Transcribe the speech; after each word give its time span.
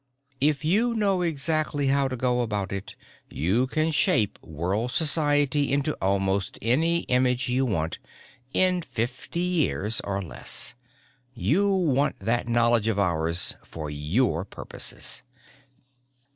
If 0.39 0.65
you 0.65 0.95
know 0.95 1.21
exactly 1.21 1.85
how 1.85 2.07
to 2.07 2.15
go 2.17 2.41
about 2.41 2.71
it 2.73 2.95
you 3.29 3.67
can 3.67 3.91
shape 3.91 4.39
world 4.41 4.89
society 4.91 5.71
into 5.71 5.93
almost 6.01 6.57
any 6.59 7.01
image 7.01 7.49
you 7.49 7.67
want 7.67 7.99
in 8.51 8.81
fifty 8.81 9.41
years 9.41 10.01
or 10.03 10.19
less! 10.19 10.73
You 11.35 11.69
want 11.69 12.17
that 12.17 12.47
knowledge 12.49 12.87
of 12.87 12.97
ours 12.97 13.55
for 13.63 13.91
your 13.91 14.43
purposes!" 14.43 15.21